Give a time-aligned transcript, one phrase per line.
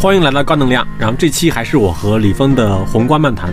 [0.00, 0.88] 欢迎来到高能量。
[0.98, 3.52] 然后这期还是我和李峰的宏观漫谈。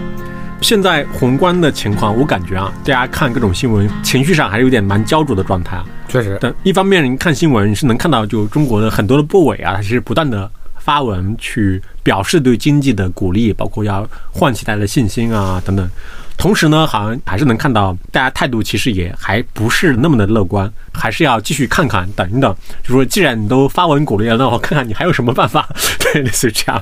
[0.61, 5.83] 现在宏观的情况，我感觉啊，大家看各种新闻，情绪上还是有点蛮焦灼的状态啊。
[6.07, 15.89] 确实，但一方面，你看新闻是能看到，就中国的很多的部委啊，它其实不断的发文去表示对经济的鼓励，包括要唤起大家的信心啊等等。
[16.37, 22.55] 同时呢，好像还是能看到大家态度其实也还不是那么的乐观，还是要继续看看，等一等。
[22.83, 25.67] 就说既然你都发文鼓励了，那我看看你还有什么办法，
[25.99, 26.81] 对，类似于这样。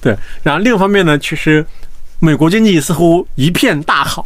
[0.00, 1.66] 对，然后另一方面呢，其实。
[2.24, 4.24] 美国经济似乎一片大好，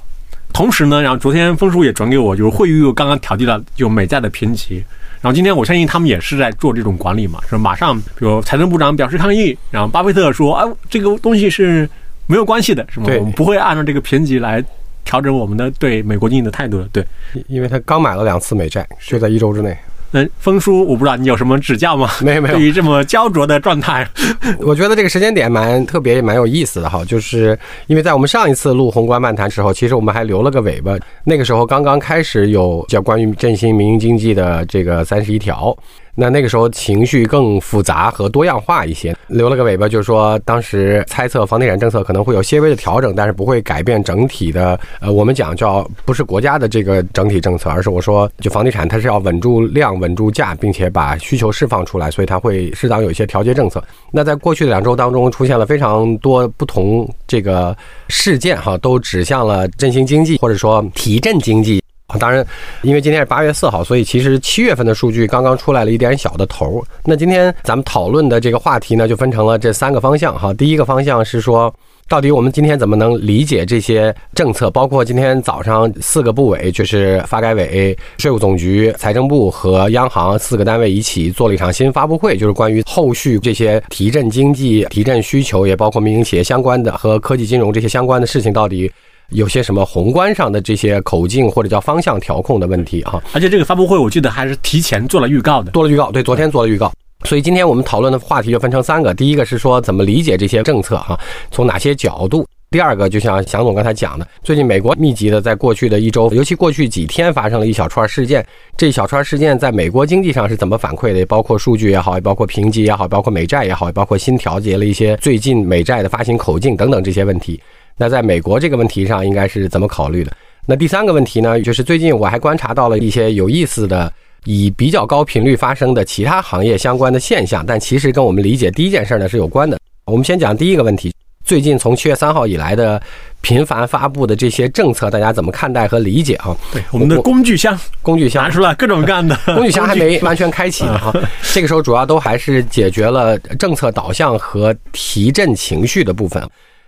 [0.52, 4.84] 同时呢，然后昨天峰叔也转给我，就是惠誉又刚刚调低了就美债的评级，
[5.22, 11.88] 然后今天我相信他们也是在做这种管理嘛，说马上比如财政部长表示抗议，然后巴菲特说啊，这个东西是
[12.26, 13.06] 没有关系的，是吗？
[13.18, 14.64] 我们不会按照这个评级来
[15.04, 17.06] 调整我们的对美国经济的态度的，对，
[17.48, 19.76] 因为他刚买了两次美债，就在一周之内。
[20.12, 22.08] 那峰叔，我不知道你有什么指教吗？
[22.20, 22.54] 没有没有。
[22.54, 24.08] 对于这么焦灼的状态，
[24.62, 27.05] 我觉得这个时间点蛮特别，也蛮有意思的哈。
[27.05, 35.77] 就是因为在我们上一次录宏观漫谈时候，其实我们还留了个尾巴，那个时候刚刚开始有叫关于振兴民营经济的这个三十一条。
[36.19, 44.81] 那那个时候情绪更复杂和多样化一些，留了个尾巴，就是说当时猜测房地产政策可能会有些微的调整，但是不会改变整体的。
[45.00, 53.84] 呃，我们讲叫不是国家的这个整体政策，而是我说就房地产它是要稳住量、稳住价，并且把需求释放出来，所以它会适当有一些调节政策。
[54.11, 57.77] 那在过去的两周当中，出现了非常多不同这个
[58.08, 61.83] 事件哈，都指向了振兴经济或者说提振经济。
[62.06, 62.46] 啊当然，
[62.82, 66.84] 因为今天是八月四号，所以其实七月份的数据刚刚出来了一点小的头。
[67.04, 70.54] 那今天咱们讨论的这个话题呢，就分成了这三个方向哈。
[70.54, 71.74] 第一个方向是说，
[72.08, 74.70] 到底我们今天怎么能理解这些政策？
[74.70, 88.88] 包括今天早上四个部委，就是发改委、税务总局、财政部和央行四个单位一起做了一场新发布会，就是关于后续这些提振经济、提振需求，也包括民营企业相关的和科技金融这些相关的事情，到底。
[89.30, 96.92] 有些什么宏观上的这些口径或者叫方向调控的问题哈，而且这个发布会我记得还是提前做了预告的，做了预告，对，昨天做了预告。
[97.24, 101.18] 所以今天我们讨论的话题就分成三个，第一个是说怎么理解这些政策哈，
[101.51, 108.46] 从哪些角度；第二个就像祥总刚才讲的，最近美国密集的在过去的一周，尤其过去几天发生了一小串事件，
[108.77, 111.24] 这一小串事件在美国经济上是怎么反馈的？
[111.27, 117.58] 包括数据也好，也包括评级也好，包括美债也好，也包括新调节了一些最近美债的发行口径等等这些问题。
[117.96, 120.33] 那在美国这个问题上应该是怎么考虑的？
[120.67, 124.12] 那第三个问题呢，就是最近我还观察到了一些有意思的，
[124.45, 129.79] 以比较高频率发生的其他行业相关的现象，但其实跟我们理解第一件事呢是有关的。
[130.05, 131.14] 我们先讲第一个问题，
[131.44, 133.00] 最近从七月三号以来的
[133.40, 136.56] 频繁发布的这些政策，大家怎么看待和理解啊？
[136.73, 141.12] 对，我们的工具箱，工具箱拿出来各种各样的 工具箱还没完全开启呢哈。
[141.55, 146.46] 这个时候主要都还是解决了政策导向和提振情绪的部分。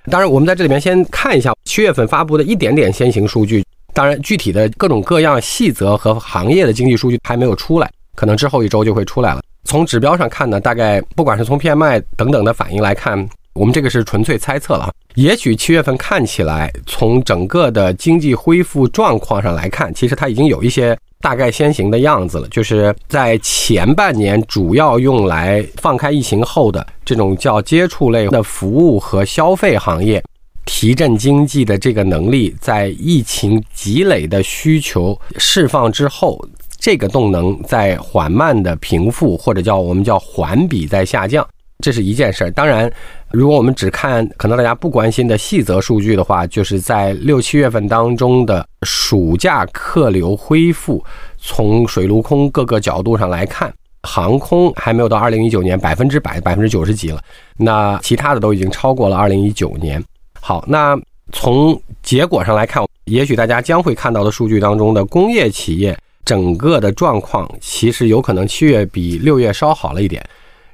[0.09, 3.65] 当然，我们在这里面先看一下七月份发布的一点点先行数据。
[3.93, 9.41] 当然，具体的各种各样细则和行业的经济数据还没有出来，可能之后一周就会出来了。
[9.65, 14.91] 从指标上看呢，大概不管是从 PMI 等等的反应来看，我们这个是纯粹猜测了。
[15.15, 20.97] 也许七月份看起来，从整个的经济恢复状况上来看，其实它已经有一些。
[21.21, 30.23] 大概先行的样子了，就是在前半年主要用来放开疫情后的这种叫接触类的服务和消费行业
[30.65, 36.39] 提振经济的这个能力，在疫情积累的需求释放之后，
[36.79, 41.47] 这个动能在缓慢的平复，或者叫我们叫环比在下降。
[41.85, 42.51] 这是一件事儿。
[42.51, 42.91] 当然，
[43.31, 51.05] 如果我们只看可能大家不关心的细则数据的话，就是在六七月份当中的暑假客流恢复，
[51.39, 53.73] 从水陆空各个角度上来看，
[54.03, 57.23] 航空还没有到二零一九年百分之百百分之九十几了，
[57.57, 60.03] 那其他的都已经超过了二零一九年。
[60.41, 60.99] 好，那
[61.31, 70.21] 从结果上来看，也许大家将会看到的数据当中的工业企业整个的状况，其实有可能七月比六月稍好了一点。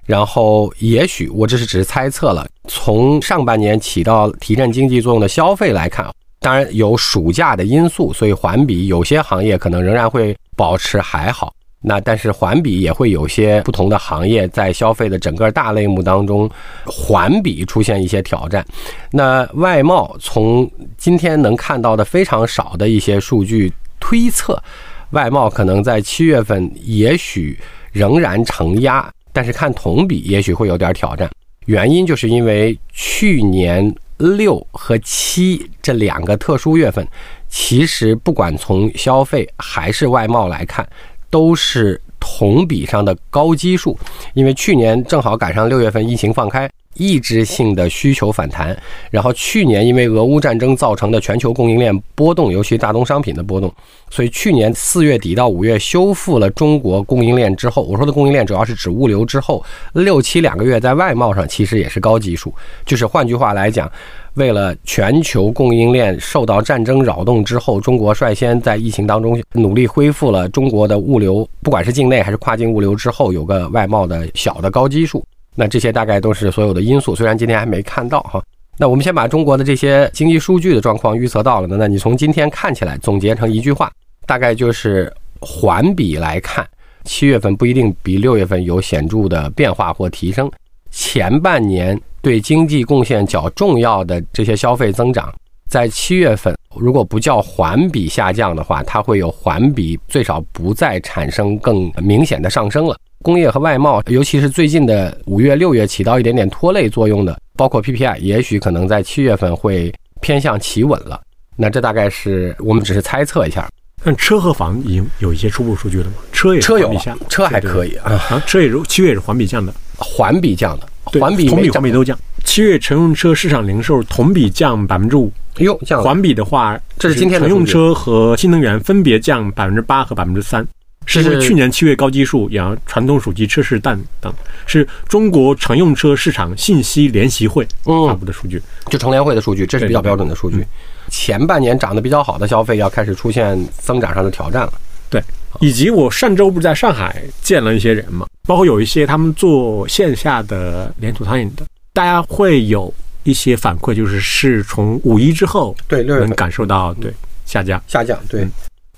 [0.06, 2.46] 然后，也许我这是只是猜测了。
[2.68, 6.10] 从上半年起到提振经济作用的消费来看，
[6.40, 11.54] 当然有暑假的因素，所以环比有些行业可能仍然会保持还好。
[11.86, 16.48] 那但是环比也会有些不同的行业在消费的整个大类目当中，
[16.86, 18.64] 环比出现一些挑战。
[19.10, 24.62] 那外贸从今天能看到的非常少的一些数据推测，
[25.10, 27.58] 外贸可能在七月份也许
[27.92, 29.12] 仍然承压。
[29.34, 31.28] 但是看同比，也许会有点挑战。
[31.66, 37.06] 原因就是因为去年六和七这两个特殊月份，
[37.48, 40.88] 其实不管从消费还是外贸来看，
[41.31, 43.98] 都是同比上的高基数。
[44.34, 48.76] 因为去年正好赶上六月份疫情放开，抑制性的需求反弹，
[49.11, 53.73] 然后去年因为俄乌战争造成的全球供应链波动，尤其大宗商品的波动，
[54.11, 62.52] 所以去年四月底到五月修复了中国供应链之后，我说的供应链主要是指物流之后六七两个月在外贸上其实也是高基数，
[62.85, 63.91] 就是换句话来讲，
[64.35, 75.25] 为了全球供应链受到战争扰动之后，中国率先在疫情当中努力恢复了中国的物流，不管是境内还是跨境物流之后有个外贸的小的高基数。
[75.54, 78.42] 那这些大概都是所有的因素，虽然今天还没看到哈。
[78.76, 83.90] 那我们先把中国的这些经济数据的状况预测到了呢，那你从今天看起来总结成一句话，
[84.26, 86.66] 大概就是环比来看，
[87.04, 90.50] 七月份不一定比六月份有显著的变化或提升。
[90.90, 95.32] 前半年对经济贡献较重要的这些消费增长，
[95.70, 102.96] 在七月份如果不叫环比下降的话，它会有环比最少不再产生更明显的上升了。
[103.24, 109.90] 工业和外贸，尤其是最近的五月、六月起到一点点拖累作用的，包括 PPI，也许可能在七月份会
[110.20, 111.18] 偏向企稳了。
[111.56, 113.66] 那这大概是我们只是猜测一下。
[114.04, 116.12] 但车和房已经有一些初步数据了吗？
[116.32, 116.94] 车也车有，
[117.30, 118.12] 车还可以啊。
[118.28, 120.86] 啊，车也是七月也是环比降的，环比降的，
[121.18, 122.18] 环比、同比、环比都降。
[122.44, 126.02] 七月乘用车市场零售同比降百分之五，哟，降。
[126.02, 130.66] 环比的话，这是今天的乘用车和新能源分别降百分之八和百分之三。
[131.06, 134.32] 是因为去年七月高基数，然后传统手机车市淡等，
[134.66, 138.60] 是中国乘用车市场信息联席会发布的数据，
[138.90, 140.64] 就乘联会的数据，这是比较标准的数据。
[141.08, 144.72] 前半年涨得比较好的消费要开始出现增长上的挑战了。
[145.10, 145.22] 对，
[145.60, 152.92] 以及我上周不是在上海见了一些人嘛，包括有一些他们做线下的连锁餐饮的，大家会有
[153.22, 157.12] 一些反馈，就是是从五一之后，对，能感受到对
[157.44, 158.48] 下降，下降，对。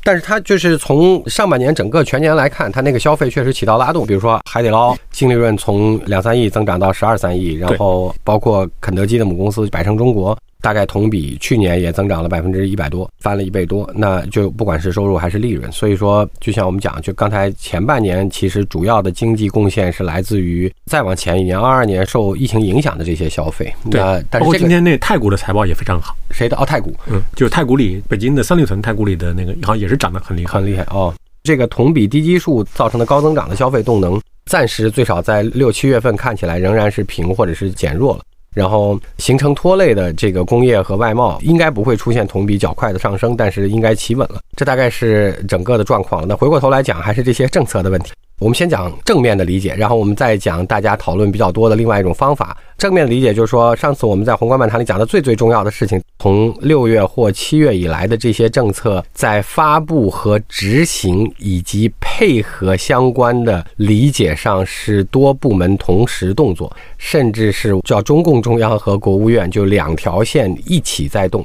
[0.06, 4.06] 但是它就是从上半年整个全年来看，它那个消费确实起到拉动。
[4.06, 10.38] 比如说海底捞净利润从两三亿增长到十二三亿，然后包括肯德基的母公司百胜中国。
[10.66, 13.88] 大概同比去年也增长了百分之一百多，翻了一倍多。
[13.94, 23.72] 那就不管是收入还是利润，所以说就像我们讲，就刚才前半年其实主要的经济贡献是来自于再往前一年二二年受疫情影响的这些消费。
[23.92, 26.16] 对，包括今天那太古的财报也非常好。
[26.32, 26.56] 谁的？
[26.56, 26.92] 哦，太古。
[27.06, 31.14] 嗯，就是太古里，北京的三里屯太古里的那个，好像也是涨得很厉害，很厉害哦。
[31.44, 38.24] 这个同比低基数造成的高增长的消费动能，暂时最少在六七月份看起来仍然是平或者是减弱了。
[38.56, 44.40] 然后形成拖累的这个工业和外贸应该不会出现同比较快的上升，但是应该企稳了。
[44.56, 46.26] 这大概是整个的状况。
[46.26, 48.12] 那回过头来讲，还是这些政策的问题。
[48.38, 52.56] 我们先讲正面的理解，然后我们再讲大家讨论比较多的另外一种方法。
[52.78, 71.44] 正面的理解就是说，上次我们在宏观漫谈里讲的最最重要的事情，从六月或七月以来的这些政策，在发布和执行以及配合相关的理解上，是多部门同时动作，甚至是叫中共中央和国务院就两条线一起在动。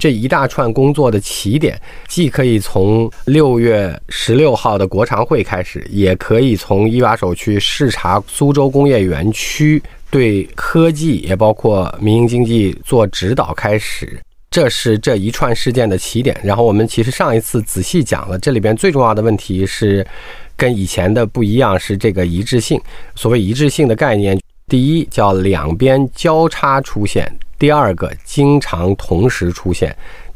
[0.00, 14.18] 这一大串工作的起点，既可以从六月十六号的国常会开始，也可以从一把手去视察苏州工业园区，对科技也包括民营经济做指导开始。
[14.50, 16.38] 这是这一串事件的起点。
[16.42, 20.06] 然后我们其实上一次仔细讲了，这里边最重要的问题是
[20.56, 22.80] 跟以前的不一样，是这个一致性。
[23.14, 27.30] 所谓一致性的概念，第一叫两边交叉出现。
[27.58, 29.90] 第二个，经常同时出现；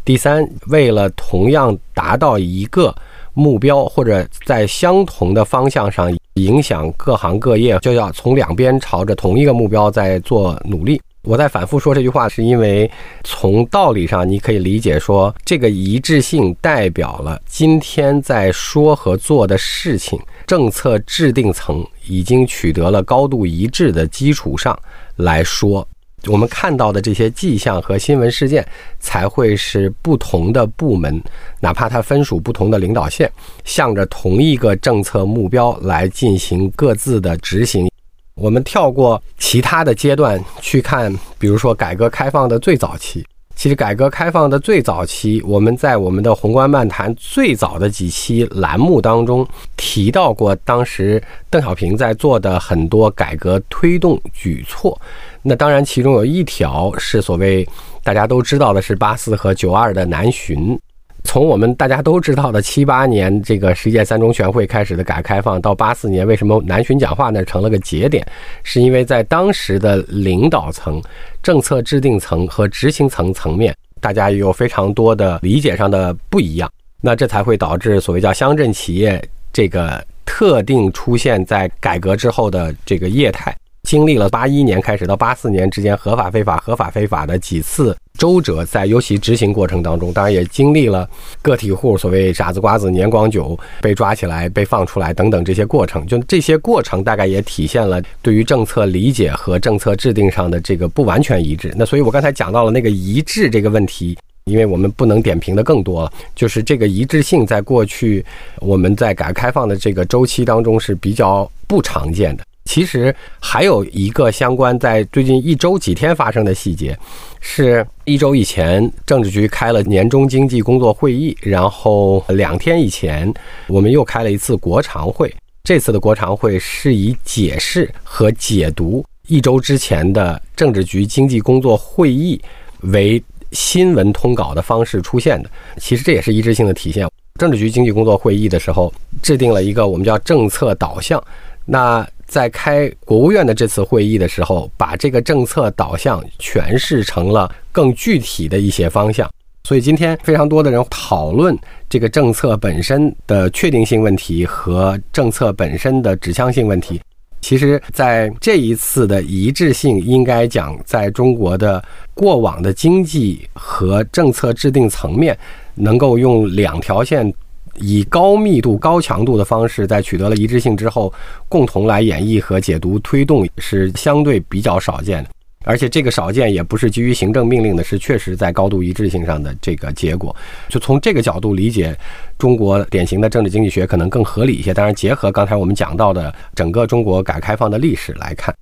[0.04, 2.94] 第三，为了同样达到一个
[3.32, 11.00] 目标，或者在相同的方向上影响各行各业，就要从两边朝着同一个目标在做努力。
[11.24, 12.90] 我在反复说这句话，是因为
[13.22, 24.76] 从道理上你可以理解说，这个一致性代表了今天在说和做的事情，政策制定层已经取得了高度一致的基础上
[25.14, 25.86] 来说。
[26.28, 28.66] 我们看到的这些迹象和新闻事件，
[29.00, 31.22] 才会是不同的部门，
[31.60, 33.30] 哪怕它分属不同的领导线，
[33.64, 37.90] 向着同一个政策目标来进行各自的执行。
[38.34, 43.24] 我们跳过其他的阶段去看，比如说改革开放的最早期。
[43.54, 54.98] 其实，改革开放的最早期，我们在我们的宏观漫谈最早的几期栏目当中提到过，当时邓小平在做的很多改革推动举措。
[55.42, 57.68] 那当然，其中有一条是所谓
[58.04, 60.78] 大家都知道的，是八四和九二的南巡。
[61.24, 68.26] 从我们大家都知道的七八年这个十届三中全会开始的改革开放，到八四年为什么南巡讲话呢成了个节点，
[68.64, 71.00] 是因为在当时的领导层、
[71.42, 76.70] 政策制定层和执行层层面，大家有非常多的理解上的不一样。
[77.00, 79.22] 那这才会导致所谓叫乡镇企业
[79.52, 83.56] 这个特定出现在改革之后的这个业态。
[83.92, 91.06] 经历了八一年开始到八四年之间合法非法合法非法的几次周折，在尤其执行过程当中，当然也经历了
[91.42, 101.70] 个体户所谓傻子瓜子年光久被抓起来被放出来等等这些过程，就这些过程大概也体现了对于政策理解和政策制定上的这个不完全一致。
[101.76, 104.16] 那所以我刚才讲到了那个一致这个问题。
[104.46, 108.24] 因为我们不能点评的更多了，就是这个一致性，在过去
[108.58, 112.42] 我们在改革开放的这个周期当中是比较不常见的。
[112.64, 116.98] 其实还有一个相关在最近一周几天发生的细节，
[117.40, 123.32] 是一周以前政治局开了年终经济工作会议，然后两天以前
[123.66, 125.34] 我们又开了一次国常会。
[125.64, 132.40] 这次的国常会是以解释和解读一周之前的政治局经济工作会议
[132.80, 133.22] 为。
[133.52, 137.06] 新闻通稿的方式出现的，其实这也是一致性的体现。
[137.38, 138.90] 政治局经济工作会议的时候，
[139.22, 141.22] 制定了一个我们叫政策导向。
[141.66, 149.30] 那在开国务院的这次会议的时候，把这个政策导向诠释成了更具体的一些方向。
[149.64, 151.54] 所以今天非常多的人讨论
[151.90, 156.98] 这个政策本身的确定性问题和政策本身的指向性问题。
[157.42, 161.84] 其实，在这一次的一致性，应该讲，在中国的
[162.14, 165.36] 过往的经济和政策制定层面，
[165.74, 167.30] 能够用两条线
[167.76, 171.12] 以高密度、高强度的方式，在取得了一致性之后，
[171.48, 175.30] 共同来演绎和解读、推动，是相对比较少见的。
[175.64, 180.34] 而且这个少见也不是基于行政命令的，是确实在高度一致性上的这个结果。
[180.68, 181.96] 就从这个角度理解，
[182.36, 184.74] 中国典型的政治经济学可能更合理一些。
[184.74, 188.52] 当然，结合刚才我们讲到的整个中国改革开放的历史来看，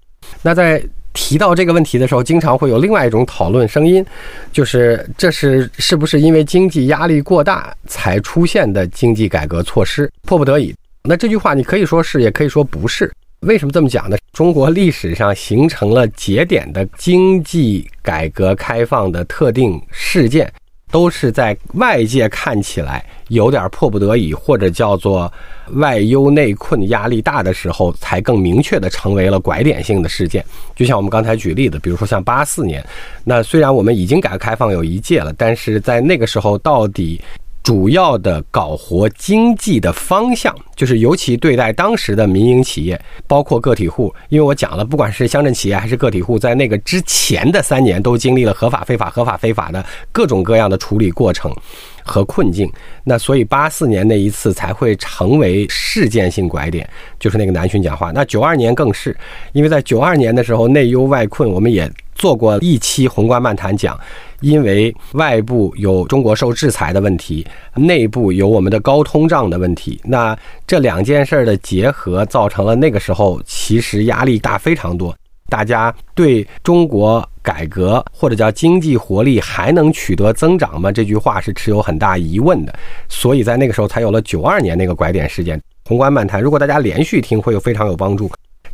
[0.43, 4.05] 那在提到这个问题的时候，经常会有另外一种讨论声音，
[4.53, 10.75] 就是这是是不是因为经济压力过大才出现的经济改革措施，迫不得已？
[11.03, 13.11] 那这句话你可以说是，也可以说不是。
[13.41, 14.19] 为什么这么讲呢？
[14.33, 20.53] 中国历史上形成了节点的经济改革开放的特定事件，
[20.91, 25.33] 都是在外界看起来有点迫不得已，或者叫做
[25.75, 30.45] 外忧内困、压力大的时候，才更明确的成为了拐点性的事件。
[30.75, 32.85] 就像我们刚才举例子，比如说像八四年，
[33.25, 37.21] 那虽然我们已经改革开放有一届了，但是在那个时候到底。
[37.63, 44.13] 主要的搞活经济的方向，就是尤其对待当时的民营企业，包括个体户。
[44.31, 51.55] 因为我讲了，不管是乡镇企业还是个体户，在那个之前的三年，都经历了合法、非法、合法、非法的各种各样的处理过程
[52.03, 52.71] 和困境。
[53.05, 56.89] 那所以八四年那一次才会成为事件性拐点，
[57.19, 58.11] 就是那个南巡讲话。
[58.13, 59.15] 那九二年更是，
[59.53, 63.99] 因为在九二年的时候内忧外困，我们也做过一期宏观漫谈讲。
[64.41, 75.15] 因为外部有中国受制裁的问题，内部有我们的高通胀的问题，那这两件事儿的结合，造成了那个时候其实压力大非常多，
[75.49, 80.91] 大家对中国改革或者叫经济活力还能取得增长吗？
[80.91, 82.75] 这句话是持有很大疑问的，
[83.09, 85.61] 所以在那个时候才有了九二年那个拐点事件。
[85.87, 88.31] 宏观漫谈，如果大家连续听，会有非常有帮助。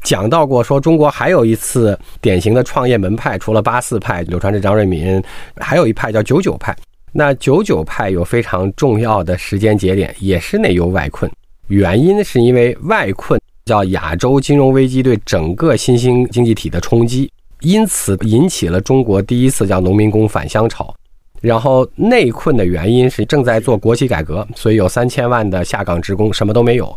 [0.06, 5.20] 讲到过，说中国还有一次典型的创业门派，除了八四派、柳传志、张瑞敏，
[5.56, 6.74] 还有一派叫九九派。
[7.10, 11.28] 那九九派有非常重要的时间节点，也是内忧外困。
[11.66, 17.28] 原因是因为外困叫亚洲金融危机对整个新兴经济体的冲击，
[17.62, 20.94] 因此引起了中国第一次叫农民工返乡潮。
[21.40, 26.96] 然后内困的原因是正在做国企改革，所以有三千万的下岗职工什么都没有。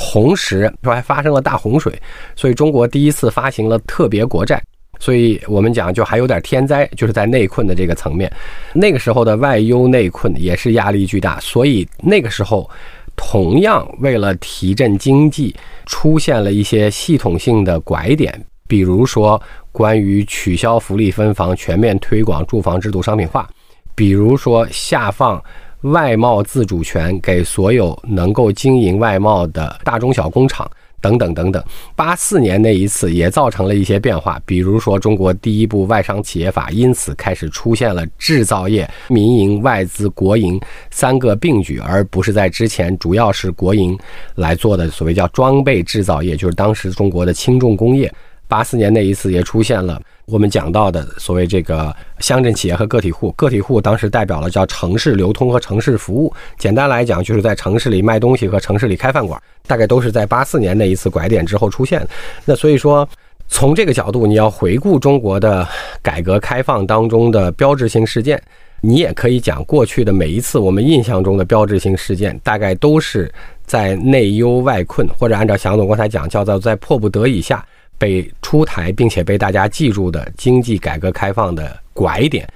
[0.00, 1.92] 同时说还发生了大洪水，
[2.36, 4.62] 所以中国第一次发行了特别国债，
[5.00, 8.32] 所以我们讲就还有点天灾，就是在内困的这个层面。
[8.72, 12.70] 那个时候的外忧内困也是压力巨大，所以那个时候
[13.16, 15.52] 同样为了提振经济，
[15.84, 18.32] 出现了一些系统性的拐点，
[18.68, 23.48] 比如说关于取消福利分房、全面推广住房制度商品化，
[23.96, 25.42] 比如说下放。
[25.82, 30.68] 外贸自主权给所有能够经营外贸的大中小工厂
[31.00, 31.62] 等等等等。
[31.94, 43.96] 八四年那一次也造成了一些变化，比如说中国第一部外商企业法因此开始出现了制造业、民营、外资、国营三个并举，而不是在之前主要是国营
[44.34, 48.12] 来做的所谓叫装备制造业，就是当时中国的轻重工业。
[48.48, 50.00] 八四年那一次也出现了。
[50.24, 56.30] 我们讲到的所谓这个乡镇企业和个体户，个体户当时代表了叫城市流通和城市服务。
[56.58, 62.06] 简单来讲，就是在城市里卖东西和城市里开饭馆，大概都是在八四年那一次拐点之后出现。
[62.44, 63.08] 那所以说，
[63.48, 65.66] 从这个角度，你要回顾中国的
[66.02, 68.38] 改革开放当中的标志性事件，
[68.82, 73.32] 你也可以讲过去的每一次我们印象中的标志性事件，大概都是
[73.64, 77.64] 在内忧外困，或者按照祥总刚才讲，叫做在迫不得已下。
[77.98, 82.48] 被出台并且被大家记住的经济改革开放的拐点。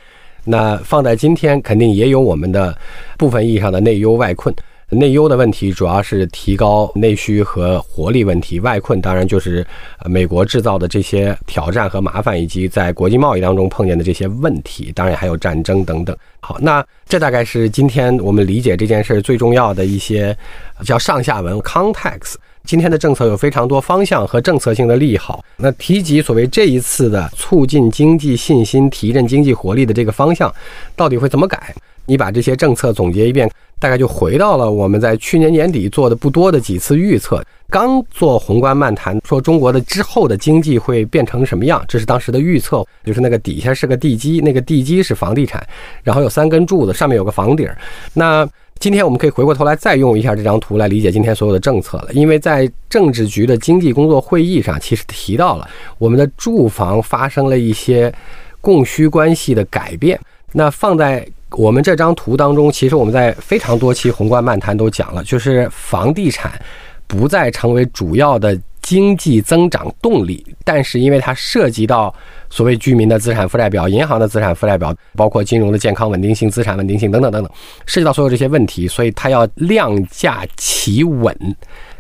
[0.44, 2.76] 那放在今天，肯定也有我们的
[3.18, 4.54] 部分意义上的内忧外困。
[4.88, 9.66] 内忧的问题主要是提高内需和活力问题，外困当然就是
[10.04, 16.14] 美国制造的这些挑战和麻烦，以及在国际贸易当中碰见的这些问题，当然还有战争等等。
[16.40, 20.36] 好，那这大概是今天我们理解这件事儿最重要的一些
[20.84, 22.34] 叫上下文 context。
[22.64, 25.44] 今天的政策有非常多方向和政策性的利好。
[25.56, 30.52] 那提及所谓这一次的促进经济信心、提振经济活力的这个方向，
[30.96, 31.74] 到底会怎么改？
[32.06, 37.40] 你把这些政策总结一遍，大概就回到了我们在去年年底做的不多的几次预测。
[37.70, 45.64] 刚做宏观漫谈，说中国的之后的经济会变成什么样，这是当时的预测，就是那个底下是个地基，那个地基是房地产，
[46.02, 47.66] 然后有三根柱子，上面有个房顶。
[48.12, 48.46] 那
[48.82, 58.12] 今天我们可以回过头来再用一下这张图来理解今天所有的政策了，因为在政治局的经济工作会议上，其实提到了我们的住房发生了一些
[58.60, 60.18] 供需关系的改变。
[60.50, 66.60] 那放在我们这张图当中，其实我们在非常多期宏观漫谈都讲了，就是房地产
[67.06, 68.58] 不再成为主要的。
[68.82, 72.12] 经济增长动力，但是因为它涉及到
[72.50, 77.52] 所谓居民的资产负债表、银行的资产负债表，包括金融的健康稳定性、资产稳定性等等等等，
[77.86, 81.34] 涉及到所有这些问题，所以它要量价企稳，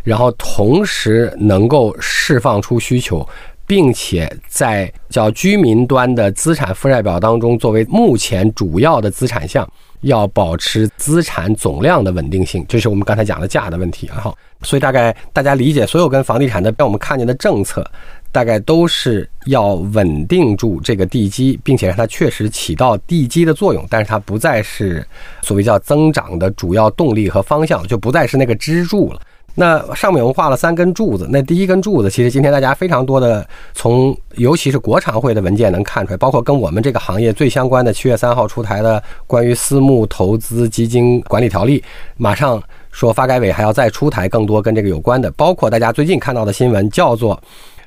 [0.02, 3.26] 然后同时能够释放出需求，
[3.66, 9.66] 并且在叫居民端的资产负债表当中作为目前主要的资产项。
[10.02, 14.20] 要保持资产总量的稳定性，这是我们刚才讲的价的问题啊。
[14.20, 17.84] 好，所以大概大家理解，所有跟房地产的让我们看见的政策，
[18.30, 25.06] 大概都是要稳定住这个地基，并且让它确实起到地基的作用，但是它不再是
[25.40, 29.20] 所谓叫增长的主要动力和方向，就不再是那个支柱了。
[29.54, 41.82] 那上面我们画了三根柱子，那第一根柱子其实今天大家非常多的从尤其是国常会的文件能看出来，包括跟我们这个行业最相关的七月三号出台的关于私募投资基金管理条例，
[42.16, 47.40] 马上说发改委还要再出台更多跟这个有关的，包括大家最近看到的新闻叫做。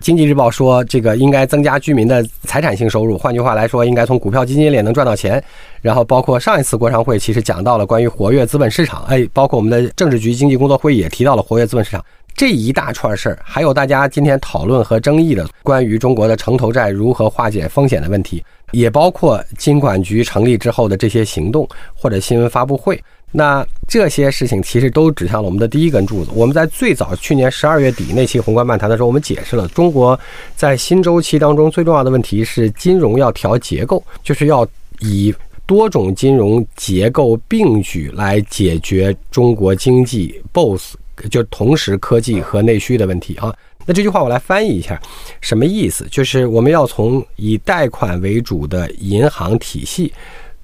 [0.05, 3.17] 经济日报说，这个应该增加居民的财产性收入。
[3.17, 5.43] 换句话来说，应该从股票基金里能赚到钱。
[5.81, 13.39] 然后，包括上一次国常会其实讲到了关于活跃资本市场，哎，包括我们的政治局经济工作会议也提到了活跃资本市场这一大串事儿。
[13.43, 23.01] 还有大家今天讨论和争议的关于中国的城投债如何化解风险的问题，也包括金管局成立之后的这些行动或者新闻发布会。
[23.31, 26.31] 那这些事情其实都指向了我们的第一根柱子。
[26.33, 30.17] 我们在最早去年十二月底那期宏观漫谈的时候，我们解释了中国
[30.55, 34.65] 在新周期当中最重要的问题是金融要调结构，就是要
[34.99, 35.35] 以
[35.65, 40.93] 多种金融结构并举来解决中国经济 both
[41.29, 43.53] 就同时科技和内需的问题啊。
[43.85, 44.99] 那这句话我来翻译一下，
[45.41, 46.07] 什么意思？
[46.09, 50.13] 就是我们要从以贷款为主的银行体系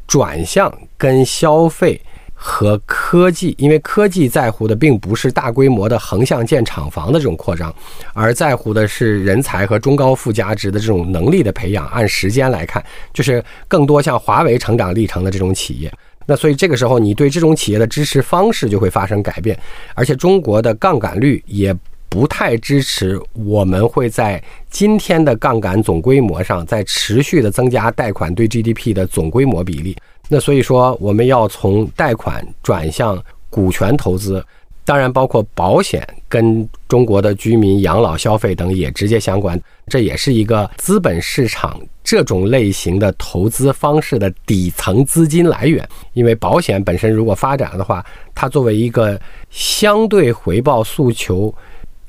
[0.07, 1.99] 转向跟消费。
[2.43, 7.71] 和科技，因为科技在乎的并不是大规模的横向建厂房的这种扩张，
[8.13, 11.85] 而在乎的是人才和中高附加值的这种能力的培养。
[11.89, 15.93] 按时间来看，就是更多像华为成长历程的这种企业。
[16.25, 19.55] 那所以这个时候，你对这种企业的支持方式就会发生改变，
[19.93, 21.75] 而且中国的杠杆率也
[22.09, 29.95] 不太支持我们会在今天的杠杆总规模上再持续的增加贷款对 GDP 的总规模比例。
[30.33, 34.41] 那所以说，我们要从贷款转向股权投资，
[34.85, 39.61] 当然包括保险跟中国的居民养老消费等也直接相关。
[39.87, 45.85] 这也是一个资本市场这种类型的投资方式的底层资金来源。
[46.13, 48.01] 因为保险本身如果发展了的话，
[48.33, 51.53] 它作为一个相对回报诉求。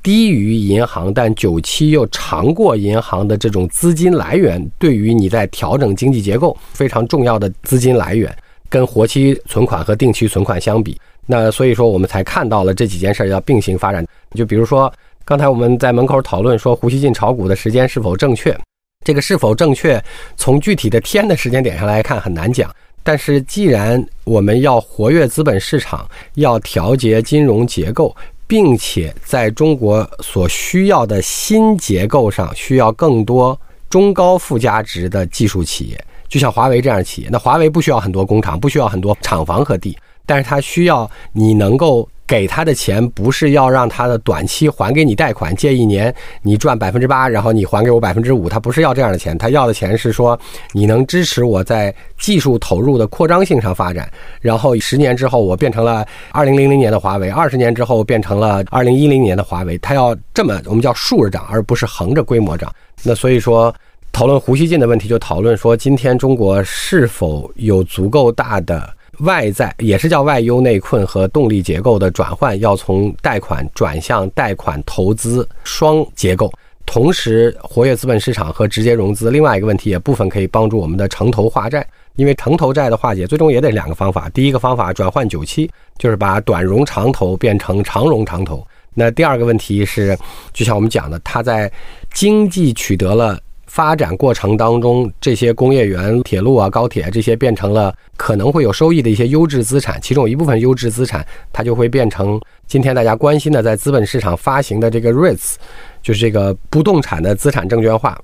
[0.02, 8.34] 低于银行，但久期又长过银行的这种资金来源，对于你在调整经济结构非常重要的资金来源，
[8.68, 14.04] 跟活期存款和定期存款相比，那所以说我们才看到了这几件事要并行发展。
[14.34, 14.92] 就比如说，
[15.24, 18.58] 刚才我们在门口讨论说胡锡进炒股的时间是否正确，
[19.04, 20.02] 这个是否正确，
[20.36, 22.68] 从具体的天的时间点上来看很难讲。
[23.04, 28.14] 但是既然我们要活跃资本市场，要调节金融结构。
[28.52, 37.30] 并且在中国所需要的新结构上，需要更多中高附加值的技术企业，就像华为这样的企业。
[37.32, 50.38] 那华为不需要很多工厂，不需要很多厂房和地，但是它需要你能够给他的钱不是要让他的短期还给你贷款，借一年你赚百分之八，然后你还给我百分之五，他不是要这样的钱，他要的钱是说
[50.72, 62.72] 你能支持我在技术投入的扩张性上发展，然后十年之后我变成了二零零零年的华为，二十年之后变成了二零一零年的华为，他要这么我们叫竖着涨，而不是横着规模涨。
[63.02, 63.74] 那所以说。
[64.14, 68.86] 讨论胡锡进的问题，就讨论说，今天中国是否有足够大的
[69.22, 76.52] 外在，也是叫外忧内困和动力结构的转换，要从贷款转向贷款投资双结构，
[76.84, 79.30] 同时活跃资本市场和直接融资。
[79.30, 84.28] 另外一个问题，也部分可以帮助我们的城投化债，因为城投债的化解，最终也得两个方法。
[84.30, 88.66] 第一个方法转换久期，就是把短融长投变成长融长投。
[88.94, 90.18] 那第二个问题是，
[90.52, 91.70] 就像我们讲的，它在
[92.12, 93.38] 经济取得了。
[93.72, 105.54] 发展过程当中，这些工业园、铁路啊、高铁这些变成了可能会有收益的一些优质资产，其中一部分优质资产，它就会变成今天大家关心的在资本市场发行的这个 REITs，
[106.02, 108.20] 就是这个不动产的资产证券化，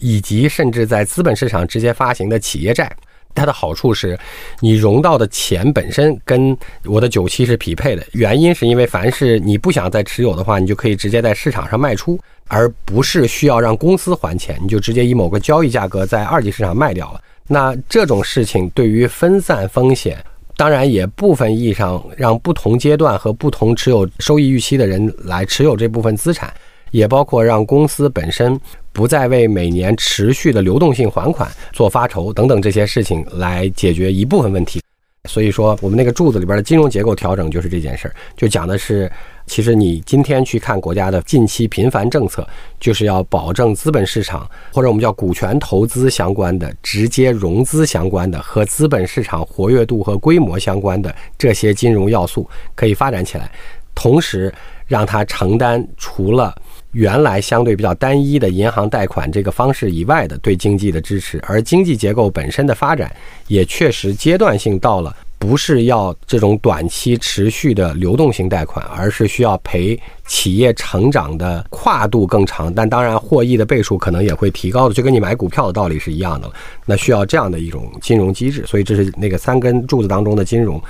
[0.00, 2.94] 以及甚至在资本市场直接发行的企业债。
[3.34, 4.18] 它的好处是，
[4.60, 8.04] 你融到的钱本身跟我的久期是匹配的。
[8.12, 17.20] 原因是因为凡是你不想再持有的话，你就可以直接在市场上卖出，而不是需要让公司还钱，你就直接以某个交易价格在二级市场卖掉了。
[17.46, 20.22] 那这种事情对于分散风险，
[20.56, 26.52] 当然也部分意义上让不同阶段和不同持有收益预期的人来持有这部分资产，
[26.90, 28.60] 也包括让公司本身。
[28.92, 34.80] 不再为每年持续的流动性还款做发愁等等这些事情来解决一部分问题，
[35.28, 39.10] 所以说我们那个柱子里边的金融结构调整就是这件事儿，就讲的是，
[39.46, 42.46] 其实你今天去看国家的近期频繁政策，
[42.80, 53.50] 就是要保证资本市场或者我们叫股权投资相关的、直接融资相关的和资本市场活跃度和规模相关的这些金融要素可以发展起来，
[53.94, 54.52] 同时
[54.86, 56.54] 让它承担除了。
[56.92, 63.14] 原来相对比较单一的银行贷款这个方式以外的对经济的支持，而经济结构本身的发展
[63.46, 76.50] 也确实阶段性到了，不是要这种短期持续的流动性贷款，而是需要陪企业成长的跨度更长，但当然获益的倍数可能也会提高的，就跟你买股票的道理是一样的。
[76.84, 80.82] 那需要这样的一种金融机制，所以这是那个三根柱子当中的金融。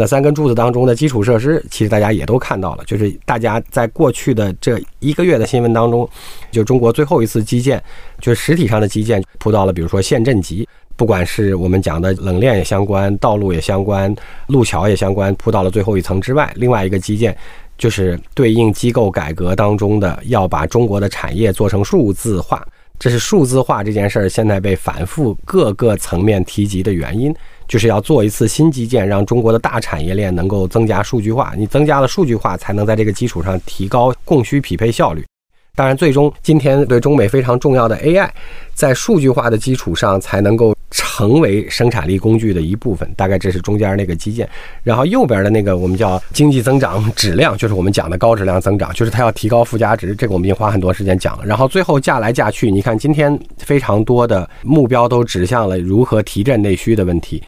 [0.00, 6.08] 那三根柱子当中的基础设施，其实大家也都看到了，就是大家在过去的这一个月的新闻当中，
[6.50, 7.82] 就中国最后一次基建，
[8.18, 16.50] 就是实体上的基建铺到了，比如说县镇级，不管是我们讲的冷链也相关，道路也相关，路桥也相关，铺到了最后一层之外。
[16.56, 17.36] 另外一个基建，
[17.76, 22.66] 就是对应机构改革当中的要把中国的产业做成数字化，
[23.00, 27.34] 这是数字化这件事儿现在被反复各个层面提及的原因。
[27.66, 31.54] 就是要做一次新基建，让中国的大产业链能够增加数据化。
[31.56, 35.24] 你增加了数据化，才能在这个基础上提高供需匹配效率。
[35.74, 38.28] 当然，最终今天对中美非常重要的 AI，
[38.74, 43.10] 在数据化的基础上才能够成为生产力工具的一部分。
[43.16, 44.48] 大概这是中间那个基建。
[44.82, 50.14] 然后右边的那个我们叫经济增长质量，就是我们讲的高质量增长，就是它要提高附加值。
[50.14, 51.46] 这个我们已经花很多时间讲了。
[51.46, 57.42] 然后最后嫁来嫁去，你看今天非常多的目标都指向了如何提振内需的问题。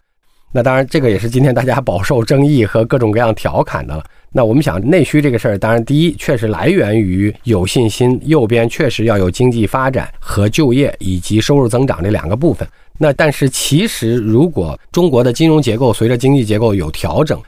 [0.54, 4.04] 那当然，这个也是今天大家饱受争议和各种各样调侃的了。
[4.30, 12.68] 那我们想，内需这个事儿，当然第一确实来源于有信心，右边确实要有经济发展和就业以及收入增长这两个部分。
[12.98, 17.40] 那但是其实，如果中国的金融结构随着经济结构有调整，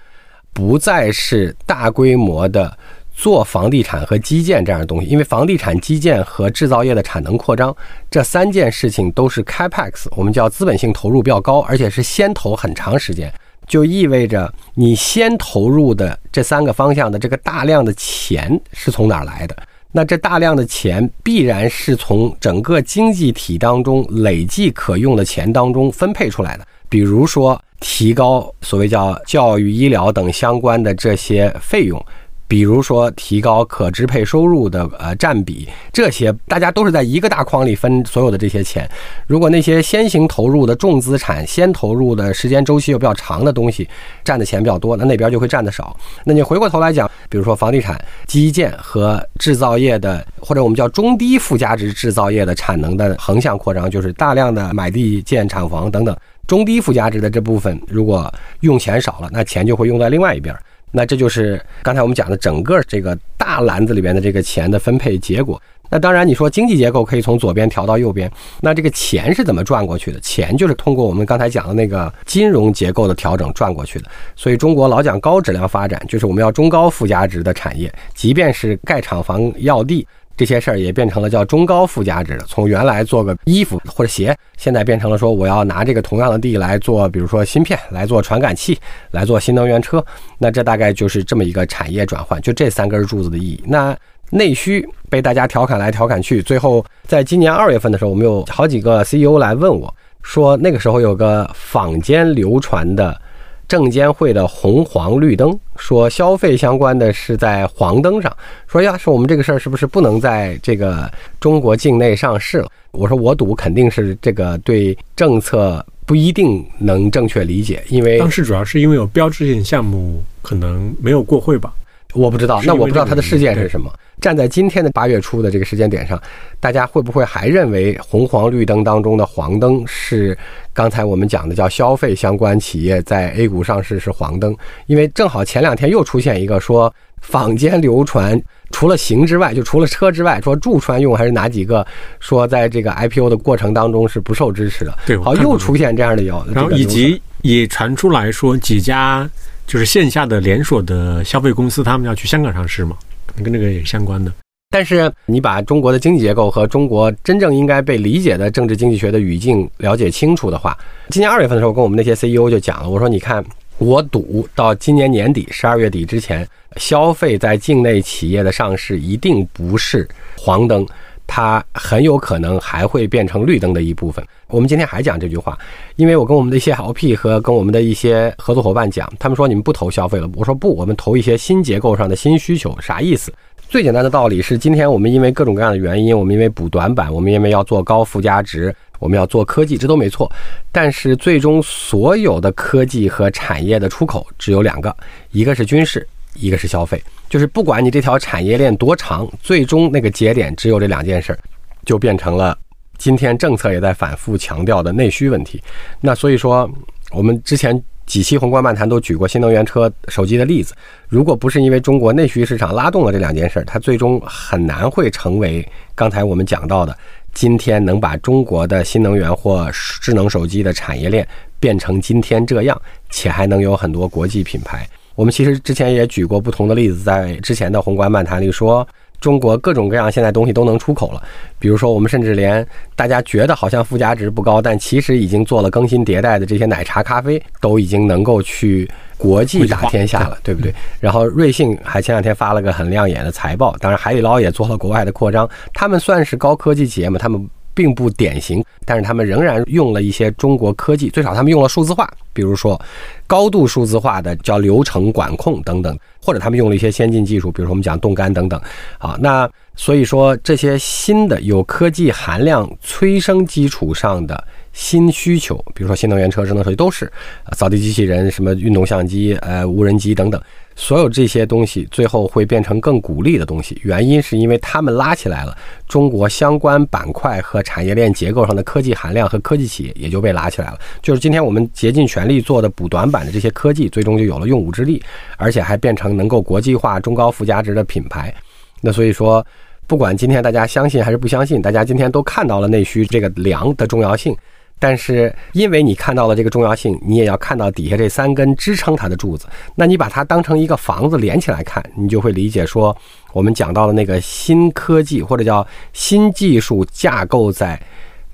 [0.52, 2.76] 不再是大规模的。
[3.14, 7.74] 做房地产和基建这样的东西，因为房地产、基建和制造业的产能扩张
[8.10, 13.32] 这三件事情都是 capex，我们叫资本性投入比较高，而且是先投很长时间，
[13.68, 19.56] 就意味着你先投入的这三个方向的这个大量的钱是从哪儿来的？
[19.92, 32.04] 那这大量的钱必然是从整个经济体当中累计可用的钱当中分配出来的，比如说提高所谓叫教育、医疗等相关的这些费用。
[32.46, 38.88] 比如说，提高可支配收入的呃占比，这些大家都是在一个大框里分所有的这些钱。
[39.26, 43.88] 如果那些先行投入的重资产、先投入的时间周期又比较长的东西
[44.22, 45.96] 占的钱比较多，那那边就会占的少。
[46.24, 56.14] 那你回过头来讲，比如说房地产、基建和制造业的，或者我们叫中低附加值制造业的产能的横向扩张，就是大量的买地建厂房等等，
[56.46, 60.54] 中低附加值的这部分，如果用钱少了，那钱就会用在另外一边。
[60.96, 65.60] 那这就是刚才我们讲的整个这个大篮子里边的这个钱的分配结果。
[65.90, 68.30] 那当然，你说经济结构可以从左边调到右边，
[68.60, 70.20] 那这个钱是怎么转过去的？
[70.20, 74.08] 钱就是通过我们刚才讲的那个金融结构的调整转过去的。
[74.36, 80.06] 所以中国老讲高质量发展，就是我们要中高附加值的产业，即便是盖厂房要地。
[80.36, 88.78] 这些事儿也变成了叫中高附加值的，从原来做个衣服或者鞋，现在变成了说我要拿这个同样的地来做，比如说芯片，来做传感器，
[89.12, 90.04] 来做新能源车。
[90.38, 93.62] 那这大概就是这么一个产业转换，就这三根柱子的意义。
[93.66, 93.96] 那
[94.30, 103.20] 内需被大家调侃来调侃去，最后在今年二月份的时候，我们有好几个 CEO 来问我说，那个时候有个坊间流传的。
[103.68, 108.34] 证监会的红黄绿灯说消费相关的是在黄灯上，
[108.66, 112.68] 说呀，说我们这个事儿是不是不能在这个中国境内上市了？
[112.92, 121.72] 我说我赌肯定是这个对政策不一定能正确理解，因为当时主要是因为有标志性项目可能没有过会吧。
[122.14, 123.92] 我不知道，那我不知道它的事件是什么。
[124.20, 126.20] 站在今天的八月初的这个时间点上，
[126.58, 130.36] 大家会不会还认为红黄绿灯当中的黄灯是
[130.72, 134.56] 刚才我们讲的叫消费相关企业在 A 股上市是黄灯？
[134.86, 141.84] 因为正好前两天又出现一个说坊间流传，除了行之外，就除了车之外，说驻川用还是哪几个
[142.20, 144.96] 说在这个 IPO 的过程当中是不受支持的？
[145.04, 149.28] 对，好，又出现这样的有，然后以及也传出来说几家。
[149.66, 152.96] 就是线下的连锁的消费公司，他们要去香港上市嘛，
[153.26, 154.32] 可能跟这个也相关的。
[154.70, 160.76] 但是你把中国的经济结构和中国真正应该被理解的政治经济学的语境了解清楚的话，
[161.10, 163.44] 今年二月份的时候，跟我们那些 CEO 就讲了，我说你看，
[163.78, 166.46] 我赌到今年年底十二月底之前，
[166.76, 170.84] 消费在境内企业的上市一定不是黄灯。
[171.26, 174.24] 它很有可能还会变成绿灯的一部分。
[174.48, 175.58] 我们今天还讲这句话，
[175.96, 182.76] 因为我跟我们的一些 LP 和跟我们的一些合作伙伴讲，他们说你们不投消费了，我说不，我们投一些新结构上的新需求。
[182.80, 183.32] 啥意思？
[183.68, 190.30] 最简单的道理是，今天我们因为各种各样的原因，我们因为补短板，我们因为要做高附加值，我们要做科技，这都没错。
[190.70, 194.94] 但是最终所有的科技和产业的出口只有两个，
[195.32, 197.02] 一个是军事，一个是消费。
[197.28, 201.38] 就是不管你这条产业链多长，最终那个节点只有这两件事儿，
[201.84, 202.56] 就变成了
[202.98, 205.60] 今天政策也在反复强调的内需问题。
[206.00, 206.70] 那所以说，
[207.10, 210.74] 我们之前几期宏观漫谈都举过新能源车、手机的例子。
[211.08, 216.96] 如果不是因为中国内需市场拉动了这两件事儿，它最终很难会成为刚才我们讲到的
[217.32, 219.68] 今天能把中国的新能源或
[220.00, 221.26] 智能手机的产业链
[221.58, 224.86] 变成今天这样，且还能有很多国际品牌。
[225.14, 228.86] 我们其实之前也举过不同的例子，在之前的宏观漫谈里说，
[229.20, 231.22] 中国各种各样现在东西都能出口了。
[231.58, 240.74] 比如说，我们甚至连大家觉得好像附加值不高，但其实已经做了更新迭代的这些奶茶、咖啡，都已经能够去国际打天下了，对不对？
[241.00, 247.18] 然后瑞幸还前两天发了个很亮眼的财报，当然海底捞也做了国外的扩张，他们算是高科技企业嘛？
[247.18, 247.48] 他们。
[247.74, 252.80] 并不典型，但是他们仍然用了一些中国科技，最少他们用了数字化，比如说
[253.26, 258.60] 高度数字化的叫流程管控等等，或者他们用了一些先进技术，比如说我们讲冻干等等。
[258.98, 267.10] 啊，那所以说这些新的有科技含量催生基础上的新需求，比如说新能源车、智能手机都是，
[267.52, 270.40] 扫地机器人、什么运动相机、呃无人机等等。
[270.76, 275.56] 所有这些东西最后会变成更鼓励的东西，原因是因为他们拉起来了
[275.86, 280.78] 中国相关板块和产业链结构上的科技含量和科技企业也就被拉起来了。
[281.00, 285.02] 就是今天我们竭尽全力做的补短板的这些科技，最终就有了用武之地，
[285.36, 288.34] 而且还变成能够国际化、中高附加值的品牌。
[288.80, 289.46] 那所以说，
[289.86, 294.36] 不管今天大家相信还是不相信，大家今天都看到了内需这个粮的重要性。
[294.78, 299.46] 但是，因为你看到了这个重要性，你也要看到底下这三根支撑它的柱子。
[299.76, 302.94] 那你把它当成一个房子连起来看，你就会理解说，
[303.32, 307.80] 我们讲到的那个新科技或者叫新技术架构在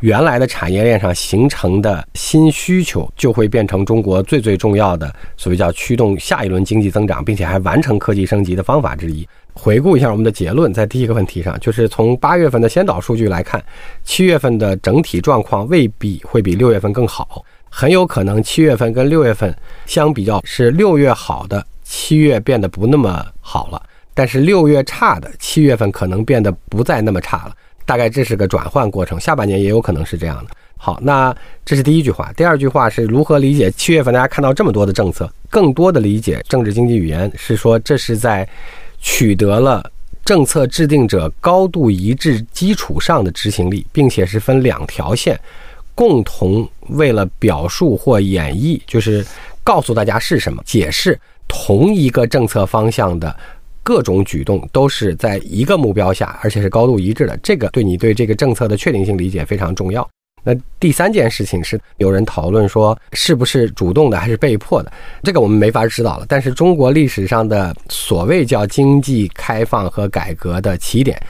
[0.00, 9.26] 原来的产业链上形成的新需求，就会变成中国最最重要的所谓叫驱动下一轮经济增长，并且还完成科技升级的方法之一。
[9.52, 13.62] 回顾一下我们的结论，在第一个问题上，就是从八月份的先导数据来看，
[14.04, 19.54] 七月份的整体状况未必会比六月份更好，很有可能七月份跟六月份
[19.86, 23.82] 相比较是六月好的，七月变得不那么好了，
[24.14, 27.54] 但是六月差的，七月份可能变得不再那么差了，
[27.90, 30.50] 大概这是个转换过程，下半年也有可能是这样的。
[30.76, 38.48] 好，那这是第一句话，第二句话是如何理解七月份大家看到这么多的政策，更多的理解政治经济语言是说这是在。
[39.02, 39.82] 取得了
[40.26, 45.40] 政策制定者高度一致基础上的执行力，并且是分两条线，
[45.94, 49.24] 共同为了表述或演绎，就是
[49.64, 53.34] 告诉大家是什么，解释同一个政策方向的
[53.82, 60.08] 各种举动都是在一个目标下，而且是高度一致的，这个对你对这个政策的确定性理解非常重要。
[60.42, 64.90] 那第三件事情是有人讨论说是不是主动的还是被迫的，
[65.22, 66.24] 这个我们没法知道了。
[66.26, 71.20] 但是中国历史上的所谓叫经济开放和改革的起点。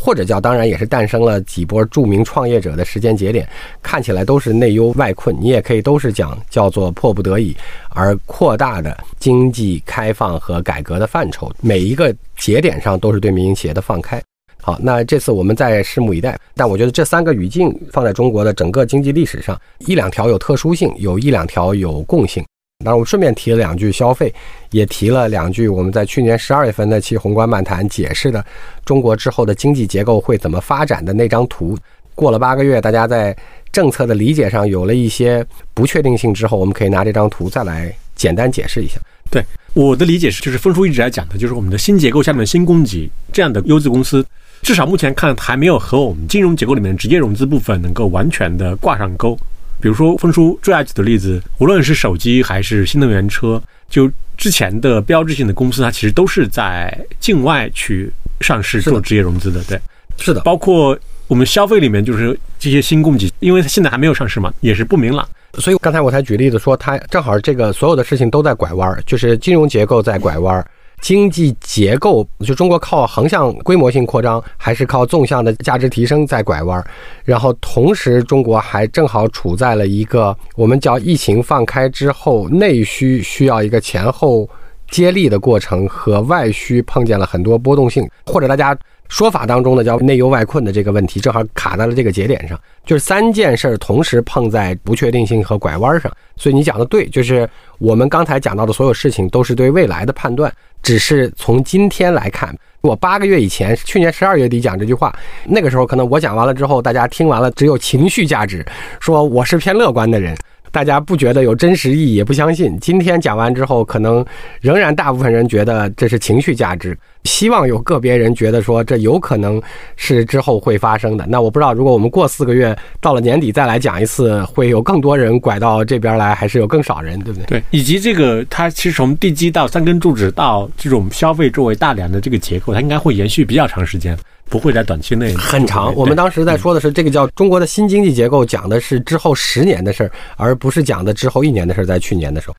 [0.00, 3.46] 或者叫，当然也是诞生了几波著名创业者的时间节点，
[3.82, 5.36] 看起来都是内忧外困。
[5.40, 7.54] 你也可以都是讲叫做迫不得已
[7.90, 14.22] 而扩大的经济开放和改革的范畴，每一个节点上都是对民营企业的放开。
[14.62, 16.38] 好，那这次我们再拭目以待。
[16.54, 22.44] 但我觉得这三个语境放在中国的整个经济历史上，一两条有特殊性，有一两条有共性。
[22.84, 24.32] 当然，我们顺便提了两句消费，
[24.70, 28.44] 也提了两句我们在去年十二月份那期宏观漫谈解释的
[28.84, 31.76] 中国之后的经济结构会怎么发展的那张图。
[32.14, 33.36] 过了八个月，大家在
[33.72, 39.00] 政策的理解上有了一些不确定性之后，我们可以拿这张图再来简单解释一下。
[39.28, 44.24] 对我的理解是，就是分叔一直在讲的，就是我们的新结构下面的新供给这样的优质公司，
[44.62, 49.36] 至少目前看还没有和我们金融结构里面直接融资部分能够完全的挂上钩。
[49.80, 59.62] 比如说，分叔最爱举的例子，无论是手机还是新能源车，就之前的标志性的公司，它其实都是在境外去上市做职业融资的。
[59.64, 59.80] 对，
[60.18, 60.40] 是的。
[60.40, 65.28] 包括我们消费里面，就是这些新供给，因为它现在还没有上市嘛，也是不明朗。
[65.54, 70.66] 所以刚才我才举例子说，它正好这个所有的事情都在拐弯儿，就是金融结构在拐弯儿。
[71.00, 76.86] 经济结构就中国靠横向规模性扩张，还是靠纵向的价值提升在拐弯儿？
[77.24, 84.48] 然后同时，中国还正好处在了一个我们叫疫情放开之后，内需需要一个前后
[84.90, 88.76] 接力的过程，和外需碰见了很多波动性，或者大家。
[89.08, 96.12] 说法当中呢叫内忧外困的这个问题，正好卡在了这个节点上，就是三件事儿同时碰在不确定性和拐弯上。
[96.36, 102.54] 所以你讲的对，就是我们刚才讲到的所有事情都是对未来的判断，只是从今天来看。
[102.80, 105.12] 我八个月以前，去年十二月底讲这句话，
[105.44, 108.64] 那个时候可能我讲完了之后，大家听完了只有情绪价值，
[109.00, 110.36] 说我是偏乐观的人。
[110.70, 112.78] 大家不觉得有真实意义，也不相信。
[112.80, 114.24] 今天讲完之后，可能
[114.60, 116.96] 仍然大部分人觉得这是情绪价值。
[117.24, 119.60] 希望有个别人觉得说这有可能
[119.96, 121.26] 是之后会发生的。
[121.28, 127.46] 那我不知道，如果我们过四个月到了年底再来讲一次，会有更多人拐到这边来，还是有更少人，对不对？
[127.46, 134.16] 对，以及这个它其实从地基到三根柱子到这种消费作为大梁的这个结构，它应该会延续比较长时间。
[134.48, 135.94] 不会在短期内很长。
[135.94, 141.86] 我们当时在说的是这个叫中国的新经济结构，讲的是之后十年的事儿，而不是讲的之后一年的事儿。
[141.86, 142.54] 在去年的时候，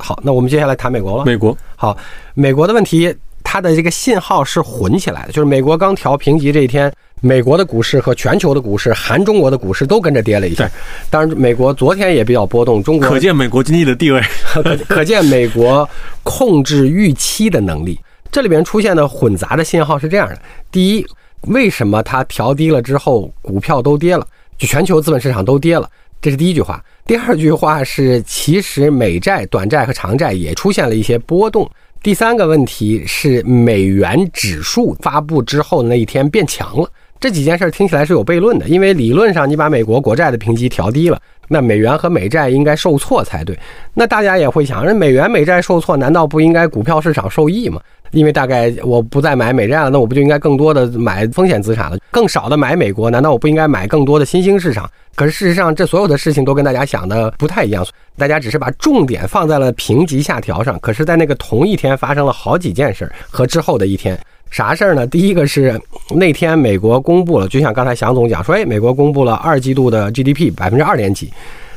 [0.00, 1.24] 好，那我们接下来谈美国了。
[1.24, 1.96] 美国好，
[2.34, 10.70] 美国的问题，它的这个信号是混起来的，就是美国刚调评级这一天，美国的股市和全球的股市，含中国的股市都跟着跌了一下。
[11.10, 12.82] 当然，美国昨天也比较波动。
[12.82, 14.22] 中国可见美国经济的地位，
[14.88, 15.88] 可见美国
[16.22, 17.98] 控制预期的能力。
[18.30, 20.38] 这里边出现的混杂的信号是这样的：
[20.70, 21.06] 第一。
[21.42, 24.26] 为什么它调低了之后，股票都跌了？
[24.58, 25.88] 就全球资本市场都跌了，
[26.20, 26.84] 这是第一句话。
[27.06, 31.70] 第二句话是，其实美债、短债和长债也出现了一些波动。
[32.02, 36.90] 第三个问题是，美元指数发布之后那一天变强了。
[37.20, 43.58] 这几件事听起来是有悖论的，因为理论上你把美国国债的评级调低了，那美元和美债应该受挫才对。
[43.94, 47.80] 那大家也会想，那美元美债受挫，难道不应该股票市场受益吗？
[48.10, 53.10] 因为大概我不再买美债了，那我不就应该更多的买风险资产了，更少的买美国？
[53.10, 54.88] 难道我不应该买更多的新兴市场？
[55.14, 57.84] 可是事实上，这所有的事情都跟大家想的不太一样。
[58.16, 64.18] 大家只是把重点放在了评级下调上，可是，在那个同一天发生了好几件事儿和之后的一天，
[64.50, 65.06] 啥事儿呢？
[65.06, 71.32] 第一个是那天美国公布了，就像刚才祥总讲说，哎，美国公布了二季度的 GDP 百分之二点几。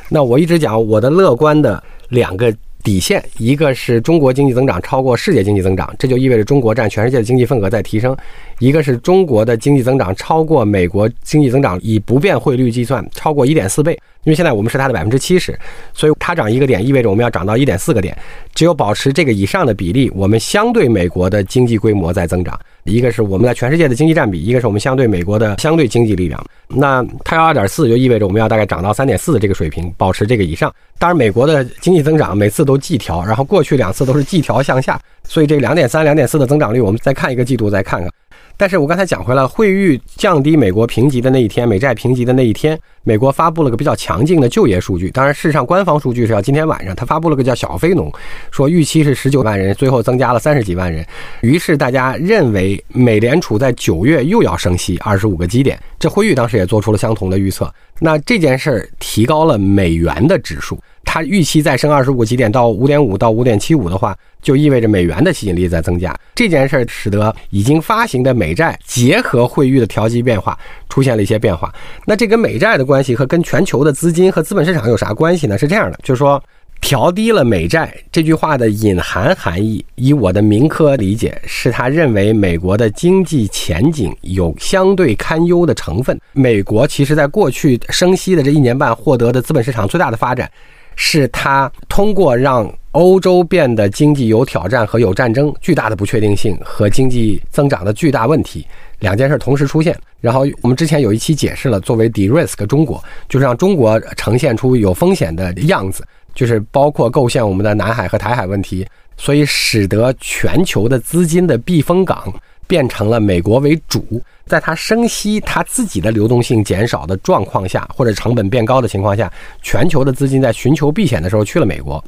[0.10, 2.54] 那我一直讲我的乐观的两个。
[2.84, 8.14] 底线，一个是中国经济增长超过世界经济增长，这就意味着中国占全世界的经济份额在提升；
[8.60, 13.98] 一个是中国的经济增长超过美国经济增长，以不变汇率计算超过一点四倍。
[14.24, 15.58] 因为现在我们是它的百分之七十，
[15.96, 18.16] 所以它涨一个点意味着我们要涨到一点四个点。
[18.54, 22.60] 只有保持这个以上的比例，我们相对美国的经济规模在增长。
[22.84, 26.44] 一个是我们在全世界的经济占比，一个是我们相对美国的相对经济力量。
[26.68, 30.72] 那它要二点四，就意味着我们要大概涨到三点四的这个水平，保持这个以上。
[31.00, 38.10] 当然，美国的经济增长每次都都季调，然后过去两次都是季调向下，所以这两点三、两点四的增长率，我们再看一个季度再看看。
[38.56, 45.10] 但是我刚才讲回来，惠誉降低美国评级的那一天，美债评级的那一天，美国发布了个比较强劲的就业数据。
[45.10, 48.12] 当然，事实上官方数据是要今天晚上，他发布了个叫小非农，
[48.52, 51.06] 说预期是十九万人，最后增加了三十几万人。
[51.42, 57.74] 于是大家认为美联储在九月又要升息二十五个基点，这惠誉当时也做出了相同的预测。
[58.00, 60.80] 那这件事儿提高了美元的指数。
[61.04, 66.16] 它预期再升二十五个基点到五点五到五点七五的话，就意味着美元的吸引力在增加。
[66.36, 70.58] 这件事儿使得已经发行的美债结合汇率的调机变化
[70.90, 71.74] 出现了一些变化。
[72.06, 75.58] 那这跟美债的关系和跟全球的资金和资本市场有啥关系呢？
[75.58, 76.42] 是这样的，就是说。
[76.84, 86.20] 调低了美债这句话的隐含含义，以我的民科理解，是他认为美国的经济前景有相对堪忧的成分。
[86.34, 90.50] 美国其实在过去升息的这一年半获得的资本市场最大的发展，
[90.96, 98.66] 是他通过让欧洲变得经济有挑战和有战争、巨大的不确定性和经济增长的巨大问题
[99.00, 99.98] 两件事同时出现。
[100.20, 106.06] 然后我们之前有一期解释了，作为 de-risk 中国，就是让中国呈现出有风险的样子。
[106.34, 108.88] 就是包括构建我们的南海和台海问题，
[109.18, 112.34] 所以使得全球的资金的避风港
[112.72, 114.02] 变成了美国为主。
[114.46, 119.30] 在它升息、它自己的流动性减少的状况下，或者成本变高的情况下，
[119.62, 122.02] 全球的资金在寻求避险的时候去了美国。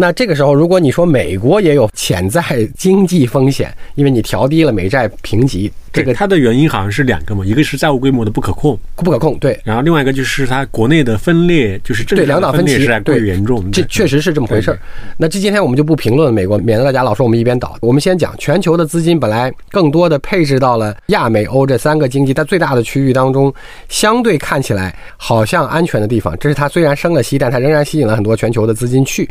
[0.00, 2.42] 那这个时候，如果你说美国也有潜在
[2.76, 5.68] 经济风险，因为你调低了美债评级。
[5.90, 9.58] 这个它的原因好像是两个嘛，一个是债务规模的不可控，不可控，对。
[9.64, 13.68] 然后另外一个就是它国内的分裂，就是对两党分歧是过于严重。
[13.72, 14.78] 这确实是这么回事儿。
[15.16, 17.76] 那这今天我们就不评论美国，免得大家老说我们一边倒。
[17.80, 23.52] 我们先讲全球的资金本来更多的配置到了亚美欧这三个经济它最大的区域当中，
[23.88, 26.36] 相对看起来好像安全的地方。
[26.38, 29.28] 这是它虽然升了息，但它仍然吸引了很多全球的资金去。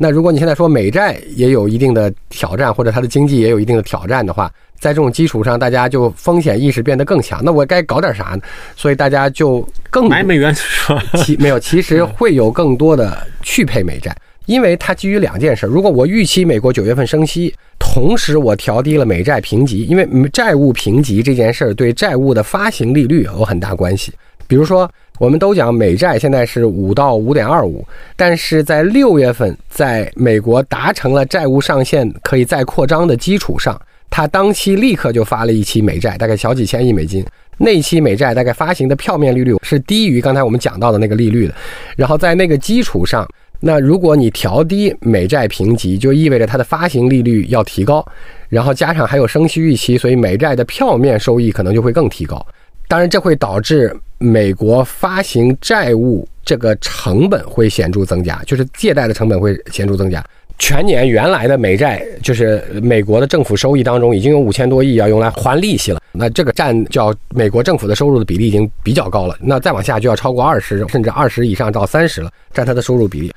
[0.00, 7.40] 那如果你现在说美债也有一定的挑战，或者它的经济也有一定的挑战的话，在这种基础上，大家就风险意识变得更强。
[7.44, 8.40] 那我该搞点啥呢？
[8.76, 11.02] 所以大家就更买美元 是吧？
[11.16, 15.66] 其没有，其实会有更多的去配美债，因为它基于两件事。
[15.66, 24.12] 如果我预期美国九月份升息，同时我调低了美债评级，因为债务评级这件事儿对债务的发行利率有很大关系。
[24.48, 27.86] 比如说，我们都讲美债现在是五到五点二五，
[28.16, 33.80] 但是在六月份，在美国达成了债务上限可以再扩张的基础上。
[34.10, 37.22] 它当期立刻就发了一期美债，大概小几千亿美金。
[37.58, 41.54] 那期美债大概发行的票面利率是低于刚才我们讲到的那个利率的。
[41.94, 43.28] 然后在那个基础上，
[43.60, 48.02] 那如果你调低美债评级，就意味着它的发行利率要提高。
[48.48, 52.44] 然后加上还有升息预期，所以美债的票面收益可能就会更提高。
[52.88, 60.24] 当然，这会导致美国发行债务这个成本会显著增加，就是借贷的成本会显著增加。
[60.58, 73.30] 全年原来的美债就是美国的政府收益当中已经有五千多亿要用来还利息了，那这个占叫美国政府的收入的比例已经比较高了，那再往下就要超过二十，甚至二十以上到三十了，占它的收入比例。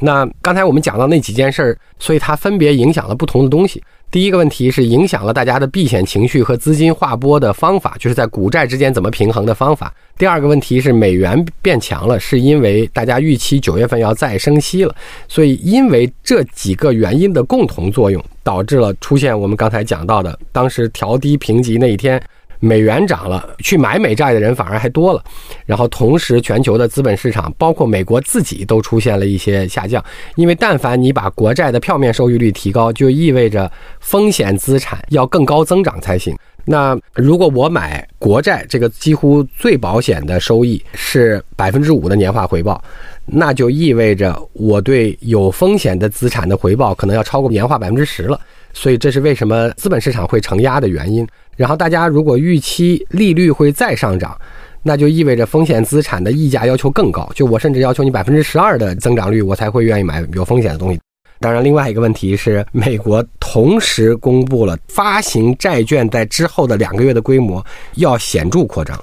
[0.00, 3.82] 那刚才我们讲到那几件事儿，所以它分别影响了不同的东西。
[4.14, 9.92] 第一个问题是影响了大家的避险情绪和资金划拨的方法，就是在股债之间怎么平衡的方法。
[10.16, 14.94] 第二个问题是美元变强了，是因为大家预期九月份要再升息了，
[15.26, 22.22] 所以因为这几个原因的共同作用，导致了出现我们刚才讲到的，当时调低评级那一天。
[22.64, 25.22] 美元涨了，去买美债的人反而还多了，
[25.66, 30.02] 然后同时全球的资本市场，包括美国自己都出现了一些下降。
[30.36, 36.34] 因为但凡你把国债的票面收益率提高，就意味着风险资产要更高增长才行。
[36.66, 42.82] 那如果我买国债，这个几乎最保险的收益是百分之五的年化回报，
[43.26, 48.40] 那就意味着我对有风险的资产的回报可能要超过年化百分之十了。
[48.72, 51.24] 所以这是为什么资本市场会承压的原因。
[51.56, 54.38] 然后大家如果预期利率会再上涨，
[54.82, 57.30] 那就意味着风险资产的溢价要求更高。
[57.34, 61.00] 就我甚至要求你百分之十二的增长率，我才会愿意买有风险的东西。
[61.40, 67.64] 当然，另外一个问题是，美国同时公布了发行债券在之后的两个月的规模
[67.96, 68.98] 要显著扩张，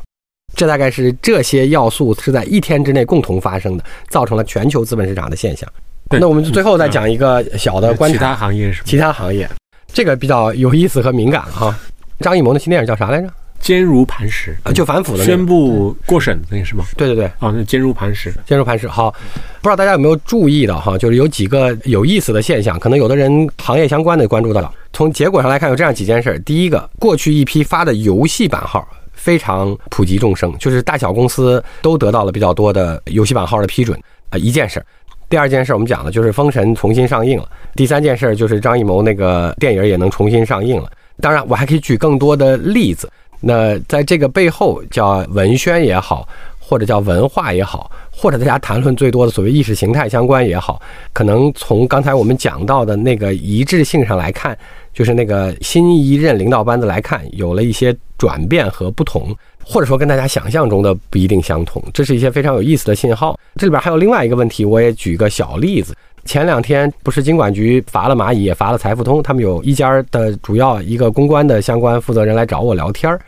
[0.56, 5.70] 这大概是这些要素是在一天之内共同发生的，造成了全球资本市场的现象。
[6.10, 9.47] 那我们最后再讲一个小的观察，其他行业是其他行业，
[9.93, 11.78] 这个比较有意思和敏感哈。
[12.22, 13.28] 张艺谋的新电影叫啥来着？
[13.59, 16.84] 坚如磐石啊，就反腐的宣布过审那个是吗？
[16.97, 18.88] 对对对，啊，那坚如磐石，坚如磐石。
[18.88, 24.74] 好，不知道大家有没有注意到哈，就是有几个有意思的现象，可能有的人行业相关的关注到了。
[24.93, 33.95] 从结果上来看，有这样几件事：第一个，过去一批发的游戏版号非常普及众生，就是大小公司都得到了比较多的游戏版号的批准
[34.32, 34.84] 啊，一件事。
[35.30, 37.47] 第二件事我们讲的就是《封神》重新上映了。
[37.76, 40.91] 第三件事就是张艺谋那个电影也能重新上映了。
[41.22, 43.09] 当然，我还可以举更多的例子。
[43.39, 46.28] 那在这个背后，叫文宣也好，
[46.59, 50.82] 或者叫文化也好，或者大家谈论最多的所谓意识形态相关也好，
[51.13, 54.57] 可能从刚才我们讲到的那个一致性上来看，
[54.93, 63.39] 就是那个新一任领导班子来看，有了一些转变和不同，或者说跟大家想象中的不一定相同，这是一些非常有意思的信号。
[63.55, 65.95] 这里边还有另外一个问题，我也举个小例子。
[66.26, 73.19] 前两天不是金管局罚了蚂蚁，也罚了财付通，他们有一家的主要一个公关的相关负责人来找我聊天儿，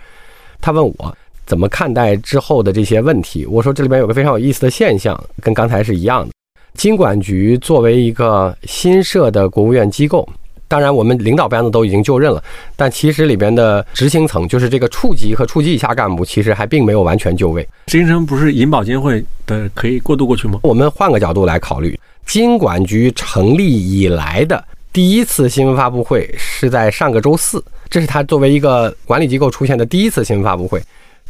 [0.61, 3.45] 他问我怎么看待之后的这些问题。
[3.45, 6.31] 我说这里边有个非常有意思的现象，跟刚才是一样的。
[6.75, 10.27] 金管局作为一个新设的国务院机构，
[10.67, 12.43] 当然我们领导班子都已经就任了，
[12.75, 17.67] 但其实里边的执行层，就是这个处级和处级以下干部，其实还并没有完全就位。
[17.87, 20.59] 执行层不是银保监会的可以过渡过去吗？
[20.63, 21.99] 我们换个角度来考虑。
[22.25, 30.81] 金管局成立以来的第一次新闻发布会是在上个周四，这是他作为一个管理机构出现的第一次新闻发布会。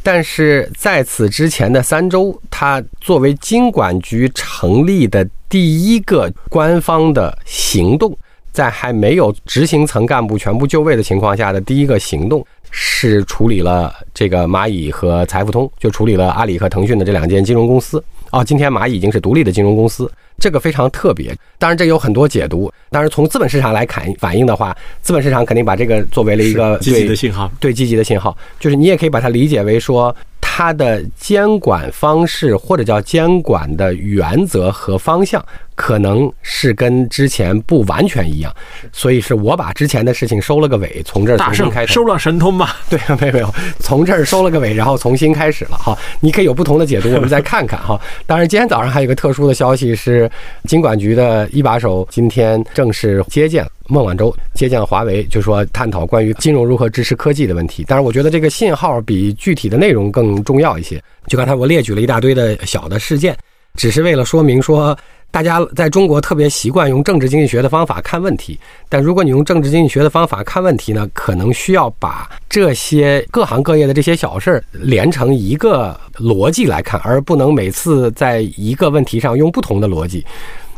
[0.02, 8.14] 但是在此之前的三周，他作为金管局成立的第一个官方的行动，
[8.52, 18.04] 在还没有执行层干部全部就位的情况下的第一个行动，是处理了这个蚂蚁和财付通，就处理了阿里和腾讯的这两间金融公司。
[18.30, 20.10] 哦，今天蚂蚁已经是独立的金融公司。
[20.38, 22.72] 这个非常特别，当然这有很多解读。
[22.90, 30.14] 当然从资本市场来看反映的话，资本市场肯定把这个作为了一个积极的信号，对积极的信号，就是你也可以把它理解为说。
[30.56, 35.44] 它的监管方式或者叫监管的原则和方向，
[35.74, 38.54] 可能是跟之前不完全一样，
[38.92, 42.76] 所以是我把之前的事情收了个尾，从这儿大圣开始，收了神通吧？
[42.88, 45.96] 对，没有没有，从这儿收了个尾，然后重新开始了哈。
[46.20, 48.00] 你可以有不同的解读，我们再看看哈。
[48.26, 50.30] 当然，今天早上还有一个特殊的消息是，
[50.64, 53.66] 金管局的一把手今天正式接见。
[53.86, 57.84] 孟晚舟接见了华为，就说探讨关于金融如何支持科技的问题。
[57.86, 60.98] 但是，我觉得这个信号比具体的内容更重要一些。
[61.26, 63.36] 就刚才我列举了一大堆的小的事件，
[63.74, 64.96] 只是为了说明说，
[65.30, 68.58] 大家在中国特别习惯用政治经济学的方法看问题。
[68.88, 80.24] 但如果你用政治经济学的方法看问题呢，可能需要把这些各行各业的这些小事儿连成一个逻辑来看，而不能每次在一个问题上用不同的逻辑。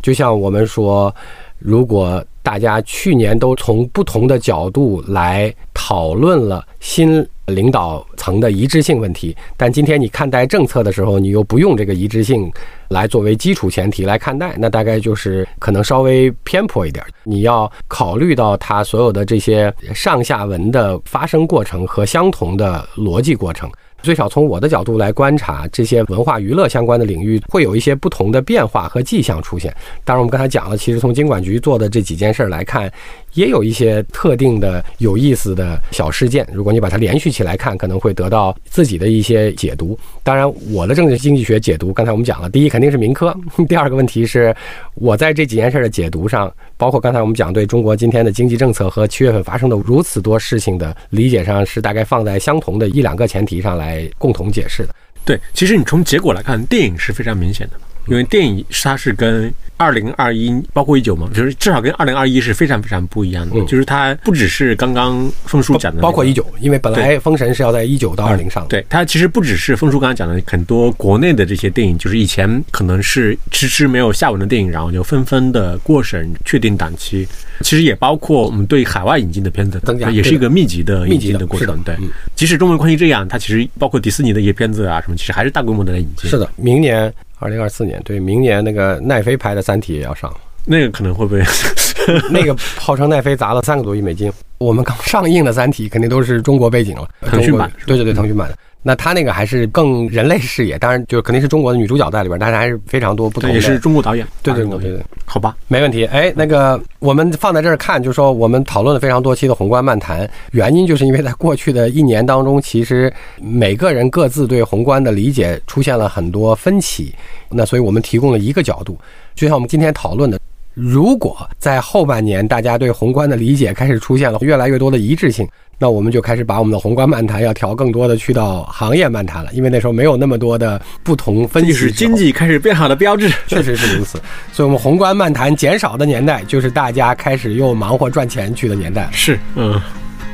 [0.01, 1.15] 就像我们说，
[1.59, 12.51] 如果大家去年都从不同的角度来讨论了新领导层的一致性问题，但今天你看待政策的时候，你又不用这个一致性
[12.89, 17.05] 来作为基础前提来看待，那大概就是可能稍微偏颇一点。
[17.25, 23.71] 你要考虑到它所有的这些上下文的发生过程和相同的逻辑过程。
[24.03, 29.75] 最少从我的角度来观察，这些文化娱乐相关的领域会有一些不同的变化和迹象出现。
[30.05, 32.91] 当然，我们刚才讲了，其实从经管局做的这几件事来看。
[33.35, 39.99] 也有一些特定的有意思的小事件，如果你把它连续起来看，可能会得到自己的一些解读。
[40.23, 43.37] 当然，我的政治经济学解读，刚才我们讲了，第一肯定是民科，
[43.69, 44.57] 第二个问题是
[44.95, 53.86] 我在这几件事的解读上，包括刚才我们讲对中国今天的经济政策和七月份发生的如此多事情的理解上，是大概放在相同的一两个前提上来
[54.19, 54.95] 共同解释的。
[55.25, 57.77] 对，其实你从结果来看，电影是非常明显的，
[58.07, 59.53] 因为电影它是跟。
[59.79, 63.63] 二零二一包括一九嘛，就是至少跟二零二一是非常非常不一样的。
[63.67, 68.67] 就是它不只是刚刚峰叔讲的，包括一九，因为本来封神是要在一九到二零上。
[68.69, 77.29] 对，它其实不只是峰叔刚刚讲的很多国内的这些电影，就是以前可能是迟迟没有下文的电影，然后就纷纷的过审确定档期。
[77.61, 81.83] 其实也包括我们对海外引进的片子增加，也是一个密集的密集的过程。
[81.83, 81.97] 对，
[82.35, 86.31] 即使中美关系这样，它其实包括迪士尼的一些片子啊什么，其实还是大规模的在引进。
[86.31, 87.13] 是的，明年。
[87.39, 90.35] 二零二四年，对，明年那个奈飞拍的《三体》也要上，
[90.67, 91.43] 那个可能会被？
[92.31, 94.31] 那个号称奈飞砸了三个多亿美金。
[94.59, 97.71] 我们刚上映的《三体》肯定都是中国背景了，腾讯版。
[97.87, 98.57] 对对对，腾讯版的。
[98.83, 103.55] 那他那个还是更人类视野，当然就肯定是中国的女主角在里边，但是还是非常多不同的。
[103.55, 104.25] 也是中国导演。
[104.45, 106.05] 对对对对，好吧，没问题。
[106.05, 117.13] 哎，那个我们放在这儿看，就是说我们讨论了非常多期的宏观漫谈，原因就是因为在过去的一年当中，其实每个人各自对宏观的理解出现了很多分歧。
[117.51, 118.97] 那所以我们提供了一个角度，
[119.35, 120.39] 就像我们今天讨论的，
[120.77, 125.49] 如果在后半年大家对宏观的理解开始出现了越来越多的一致性。
[125.79, 131.73] 那我们就开始把我们的宏观漫谈要调更多的去到行业漫谈了，因为那时候没有那么多的不同分析。
[131.73, 134.21] 是经济开始变好的标志，确实是如此。
[134.53, 139.09] 所以，我们宏观漫谈减少的年代，就是大家开始又忙活赚钱去的年代。
[139.13, 139.79] 是，嗯，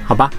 [0.04, 0.30] 好吧。